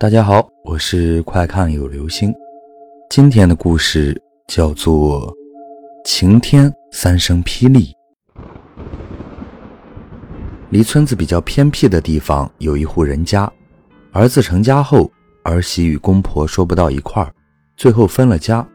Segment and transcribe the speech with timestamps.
[0.00, 2.34] 大家好，我是快看有流星。
[3.10, 5.30] 今天的故事叫做
[6.06, 7.94] 《晴天三声霹雳》。
[10.70, 13.52] 离村子比较偏僻的地方有一户人家，
[14.10, 15.12] 儿子成家后，
[15.44, 17.30] 儿媳与公婆说不到一块儿，
[17.76, 18.66] 最后分了家，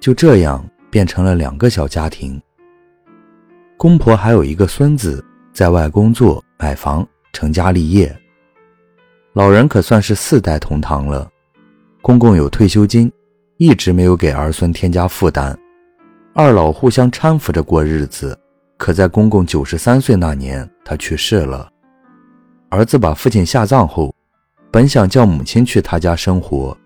[0.00, 2.36] 就这样变成了两个小家庭。
[3.76, 8.12] 公婆还有一个孙子在外工作、买房、成家立业。
[9.38, 11.30] 老人可算是四代同堂了，
[12.02, 13.08] 公公有退休金，
[13.56, 15.56] 一直没有给儿孙添加负担。
[16.34, 18.36] 二老互相搀扶着过日子，
[18.76, 21.70] 可在公公九十三岁那年，他去世了。
[22.68, 24.12] 儿子把父亲下葬后，
[24.72, 26.76] 本想叫母亲去他家生活，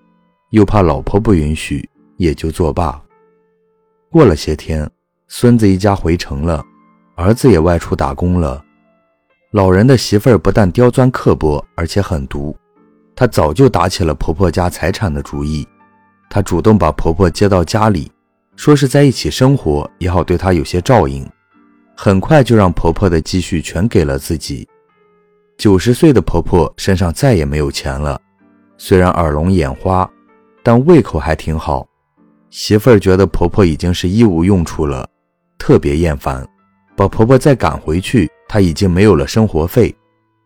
[0.50, 3.02] 又怕老婆不允许，也就作罢。
[4.10, 4.86] 过了些天，
[5.26, 6.62] 孙子一家回城了，
[7.16, 8.62] 儿子也外出打工了。
[9.52, 12.56] 老人的媳妇儿不但刁钻刻薄，而且狠毒。
[13.14, 15.68] 她早就打起了婆婆家财产的主意。
[16.30, 18.10] 她主动把婆婆接到家里，
[18.56, 21.28] 说是在一起生活也好对她有些照应。
[21.94, 24.66] 很快就让婆婆的积蓄全给了自己。
[25.58, 28.18] 九十岁的婆婆身上再也没有钱了，
[28.78, 30.10] 虽然耳聋眼花，
[30.62, 31.86] 但胃口还挺好。
[32.48, 35.06] 媳妇儿觉得婆婆已经是一无用处了，
[35.58, 36.42] 特别厌烦，
[36.96, 38.30] 把婆婆再赶回去。
[38.52, 39.96] 他已经没有了生活费，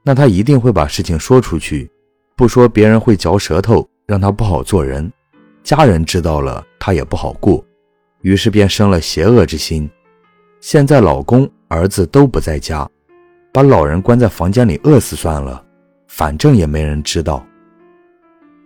[0.04, 1.90] 那他一定会把事情说出去，
[2.36, 5.12] 不说别人会嚼舌头，让他不好做人。
[5.64, 7.64] 家人知道了，他也不好过，
[8.20, 9.90] 于是便生了邪恶之心。
[10.60, 12.88] 现在老公、儿子都不在家，
[13.52, 15.60] 把老人关在房间里饿死算了，
[16.06, 17.44] 反正也没人知道。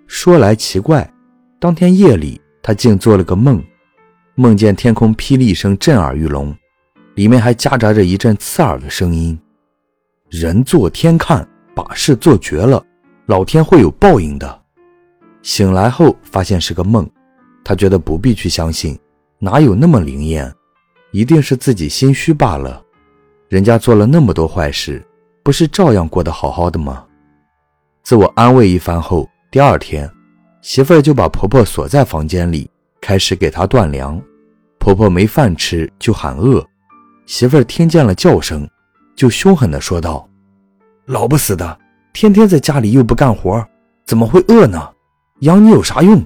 [0.06, 1.10] 说来奇怪，
[1.58, 3.64] 当天夜里，他竟做了个梦，
[4.34, 6.54] 梦见天空霹雳声震耳欲聋。
[7.20, 9.38] 里面还夹杂着一阵刺耳的声音
[10.30, 12.82] ：“人做天看，把事做绝了，
[13.26, 14.62] 老天会有报应的。”
[15.44, 17.06] 醒来后发现是个梦，
[17.62, 18.98] 他觉得不必去相信，
[19.38, 20.50] 哪有那么灵验？
[21.10, 22.82] 一定是自己心虚罢了。
[23.50, 25.06] 人家做了那么多坏事，
[25.42, 27.04] 不是照样过得好好的吗？
[28.02, 30.10] 自我安慰一番后，第二天，
[30.62, 34.18] 媳妇儿就把婆婆锁在房间里，开始给她断粮。
[34.78, 36.66] 婆婆没饭吃，就喊饿。
[37.30, 38.68] 媳妇儿听见了叫声，
[39.14, 40.28] 就凶狠地说道
[41.06, 41.78] ：“老不死的，
[42.12, 43.64] 天天在家里又不干活，
[44.04, 44.90] 怎么会饿呢？
[45.42, 46.20] 养你有啥用？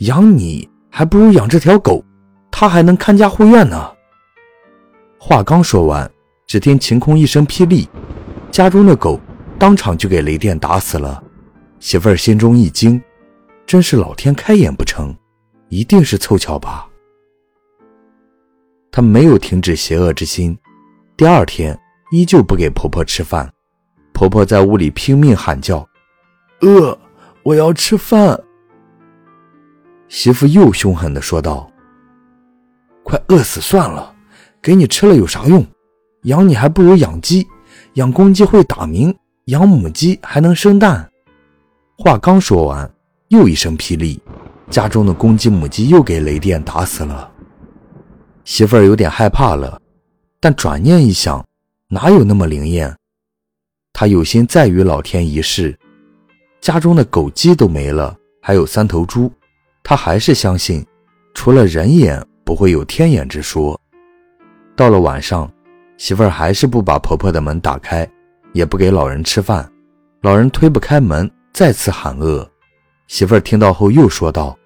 [0.00, 2.04] 养你还不如养这条狗，
[2.50, 3.90] 它还能看家护院呢。”
[5.18, 6.08] 话刚说完，
[6.46, 7.88] 只听晴空一声霹雳，
[8.50, 9.18] 家中的狗
[9.58, 11.24] 当场就给雷电打死了。
[11.80, 13.02] 媳妇儿心中一惊，
[13.64, 15.16] 真是老天开眼不成，
[15.70, 16.86] 一定是凑巧吧。
[18.96, 20.56] 她没有停止邪恶之心，
[21.16, 21.76] 第二天
[22.12, 23.52] 依旧不给婆婆吃饭。
[24.12, 25.84] 婆婆在屋里拼命喊叫
[26.62, 26.96] ：“饿，
[27.42, 28.40] 我要吃饭。”
[30.06, 31.68] 媳妇又凶狠地说道
[33.02, 34.14] ：“快饿死算了，
[34.62, 35.66] 给你吃了有啥用？
[36.22, 37.44] 养你还不如养鸡，
[37.94, 39.12] 养公鸡会打鸣，
[39.46, 41.10] 养母鸡还能生蛋。”
[41.98, 42.88] 话刚说完，
[43.26, 44.22] 又一声霹雳，
[44.70, 47.32] 家中的公鸡、母鸡又给雷电打死了。
[48.44, 49.80] 媳妇儿有点害怕了，
[50.38, 51.44] 但转念一想，
[51.88, 52.94] 哪有那么灵验？
[53.92, 55.76] 她有心再与老天一试。
[56.60, 59.32] 家中的狗鸡都没了，还有三头猪，
[59.82, 60.84] 她还是相信，
[61.34, 63.78] 除了人眼，不会有天眼之说。
[64.76, 65.50] 到了晚上，
[65.96, 68.08] 媳妇儿还是不把婆婆的门打开，
[68.52, 69.70] 也不给老人吃饭。
[70.20, 72.50] 老人推不开门，再次喊饿。
[73.08, 74.58] 媳妇儿听到后又说道：“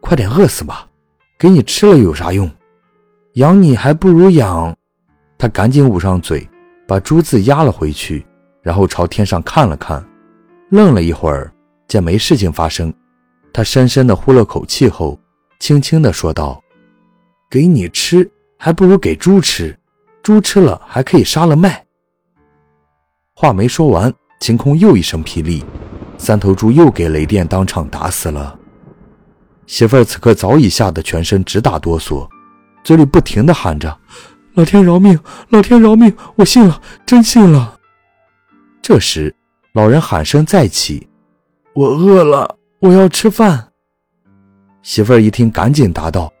[0.00, 0.88] 快点饿死吧，
[1.38, 2.50] 给你吃了有啥用？”
[3.38, 4.76] 养你还不如养，
[5.38, 6.44] 他赶紧捂上嘴，
[6.88, 8.26] 把“猪”字压了回去，
[8.62, 10.04] 然后朝天上看了看，
[10.70, 11.52] 愣了一会儿，
[11.86, 12.92] 见没事情发生，
[13.52, 15.16] 他深深地呼了口气后，
[15.60, 16.60] 轻轻地说道
[17.48, 18.28] ：“给你吃，
[18.58, 19.78] 还不如给猪吃，
[20.20, 21.86] 猪吃了还可以杀了卖。”
[23.34, 25.64] 话没说完，晴空又一声霹雳，
[26.18, 28.58] 三头猪又给雷电当场打死了。
[29.68, 32.28] 媳妇儿此刻早已吓得全身直打哆嗦。
[32.88, 33.94] 嘴里不停地喊着
[34.56, 35.20] ：“老天饶命，
[35.50, 36.10] 老天饶命！
[36.36, 37.78] 我信了，真信了。”
[38.80, 39.36] 这时，
[39.74, 41.06] 老人喊声再起
[41.76, 43.68] ：“我饿了，我要吃饭。”
[44.80, 46.32] 媳妇儿一听，赶紧答道：“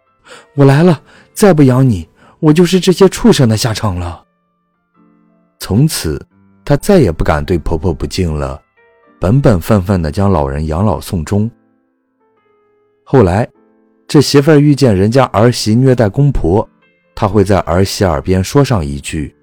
[0.56, 0.98] 我来了，
[1.34, 2.08] 再不养你，
[2.40, 4.24] 我就是这些畜生的下场了。”
[5.60, 6.18] 从此，
[6.64, 8.58] 她再也不敢对婆婆不敬了，
[9.20, 11.50] 本本分分地将老人养老送终。
[13.04, 13.46] 后来。
[14.08, 16.66] 这媳妇儿遇见人家儿媳虐待公婆
[17.14, 19.36] 她会在儿媳耳边说上一句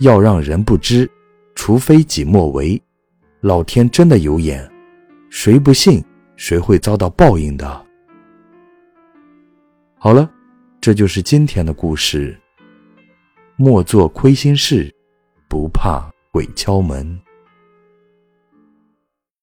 [0.00, 1.08] 要让人不知
[1.54, 2.80] 除非己莫为
[3.40, 4.68] 老天真的有眼
[5.30, 6.04] 谁不信
[6.34, 7.86] 谁会遭到报应的。
[9.96, 10.28] 好了
[10.80, 12.36] 这就是今天的故事
[13.54, 14.92] 莫做亏心事
[15.48, 17.27] 不怕鬼敲门。